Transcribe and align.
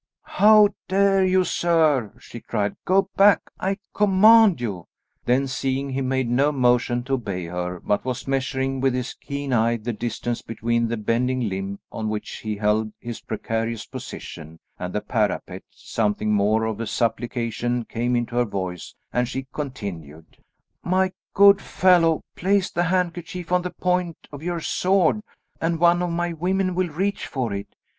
"How 0.41 0.69
dare 0.87 1.23
you, 1.23 1.43
sir?" 1.43 2.13
she 2.19 2.39
cried. 2.39 2.75
"Go 2.85 3.11
back, 3.15 3.51
I 3.59 3.77
command 3.93 4.59
you." 4.59 4.85
Then 5.25 5.45
seeing 5.47 5.91
he 5.91 6.01
made 6.01 6.27
no 6.27 6.51
motion 6.51 7.03
to 7.03 7.13
obey 7.13 7.45
her, 7.45 7.79
but 7.79 8.03
was 8.03 8.27
measuring 8.27 8.81
with 8.81 8.95
his 8.95 9.13
keen 9.13 9.53
eye 9.53 9.77
the 9.77 9.93
distance 9.93 10.41
between 10.41 10.87
the 10.87 10.97
bending 10.97 11.47
limb 11.47 11.77
on 11.91 12.09
which 12.09 12.37
he 12.37 12.55
held 12.57 12.91
his 12.99 13.21
precarious 13.21 13.85
position, 13.85 14.57
and 14.79 14.91
the 14.91 15.01
parapet, 15.01 15.61
something 15.69 16.33
more 16.33 16.65
of 16.65 16.89
supplication 16.89 17.85
came 17.85 18.15
into 18.15 18.35
her 18.37 18.45
voice, 18.45 18.95
and 19.13 19.27
she 19.29 19.45
continued, 19.53 20.39
"My 20.81 21.11
good 21.35 21.61
fellow, 21.61 22.23
place 22.35 22.71
the 22.71 22.85
handkerchief 22.85 23.51
on 23.51 23.61
the 23.61 23.69
point 23.79 24.17
of 24.31 24.41
your 24.41 24.61
sword 24.61 25.21
and 25.61 25.79
one 25.79 26.01
of 26.01 26.09
my 26.09 26.33
women 26.33 26.73
will 26.73 26.89
reach 26.89 27.27
for 27.27 27.53
it. 27.53 27.75